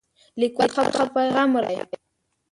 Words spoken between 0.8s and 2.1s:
ښه پیغام ورکړی.